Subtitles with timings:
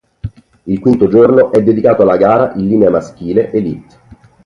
[0.63, 3.97] Il quinto giorno è dedicato alla gara in linea maschile Elite.